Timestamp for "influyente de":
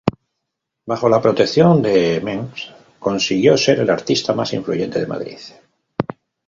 4.51-5.05